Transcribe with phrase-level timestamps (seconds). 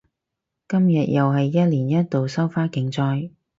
[0.67, 3.29] 今日又係一年一度收花競賽